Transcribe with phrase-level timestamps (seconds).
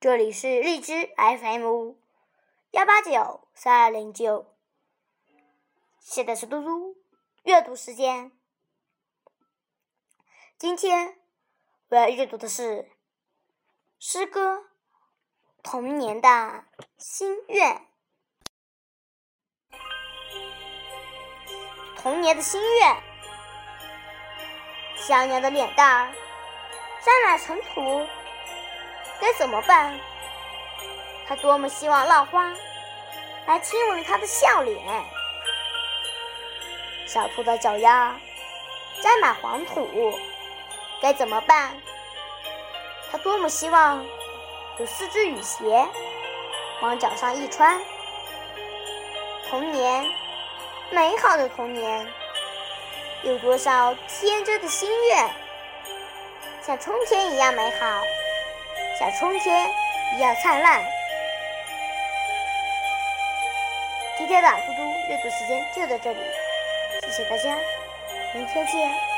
[0.00, 1.94] 这里是荔枝 FM
[2.70, 4.54] 幺八九三二零九，
[5.98, 6.96] 现在是嘟嘟
[7.42, 8.30] 阅读时间。
[10.56, 11.18] 今天
[11.88, 12.92] 我要阅读的是
[13.98, 14.58] 诗歌
[15.64, 16.64] 《童年的
[16.96, 17.84] 心愿》。
[21.96, 23.02] 童年的心愿，
[24.94, 26.14] 小鸟的脸蛋儿
[27.04, 28.06] 沾满尘土，
[29.20, 29.98] 该怎么办？
[31.26, 32.52] 他多么希望浪花
[33.46, 34.78] 来亲吻他的笑脸。
[37.06, 38.18] 小兔的脚丫
[39.02, 40.18] 沾满黄土。
[41.00, 41.72] 该怎么办？
[43.10, 44.04] 他多么希望
[44.78, 45.86] 有四只雨鞋
[46.80, 47.80] 往脚上一穿。
[49.48, 50.04] 童年，
[50.90, 52.06] 美好的童年，
[53.22, 55.30] 有多少天真的心愿，
[56.60, 58.02] 像春天一样美好，
[58.98, 59.70] 像春天
[60.16, 60.82] 一样灿烂。
[64.16, 66.18] 今天的嘟嘟阅读时间就到这里，
[67.02, 67.56] 谢谢大家，
[68.34, 69.17] 明天见。